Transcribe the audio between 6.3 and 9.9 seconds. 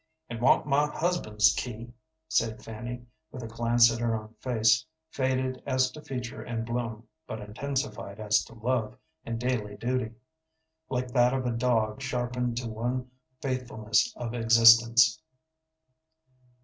and bloom, but intensified as to love and daily